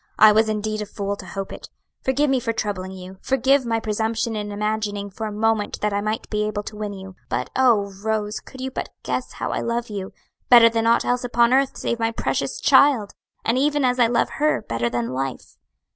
"I 0.17 0.31
was 0.31 0.49
indeed 0.49 0.81
a 0.81 0.87
fool 0.87 1.15
to 1.17 1.27
hope 1.27 1.53
it. 1.53 1.69
Forgive 2.03 2.27
me 2.27 2.39
for 2.39 2.51
troubling 2.53 2.89
you; 2.91 3.19
forgive 3.21 3.67
my 3.67 3.79
presumption 3.79 4.35
in 4.35 4.51
imagining 4.51 5.11
for 5.11 5.27
a 5.27 5.31
moment 5.31 5.79
that 5.81 5.93
I 5.93 6.01
might 6.01 6.27
be 6.31 6.41
able 6.47 6.63
to 6.63 6.75
win 6.75 6.93
you. 6.93 7.15
But 7.29 7.51
oh, 7.55 7.93
Rose, 8.03 8.39
could 8.39 8.61
you 8.61 8.71
but 8.71 8.89
guess 9.03 9.33
how 9.33 9.51
I 9.51 9.59
love 9.61 9.91
you 9.91 10.11
better 10.49 10.69
than 10.69 10.87
aught 10.87 11.05
else 11.05 11.23
upon 11.23 11.53
earth 11.53 11.77
save 11.77 11.99
my 11.99 12.09
precious 12.09 12.59
child! 12.59 13.13
and 13.45 13.59
even 13.59 13.85
as 13.85 13.99
I 13.99 14.07
love 14.07 14.29
her 14.39 14.63
better 14.63 14.89
than 14.89 15.09
life. 15.13 15.59